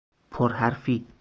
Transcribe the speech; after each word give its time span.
پر 0.31 0.53
حرفی 0.53 1.07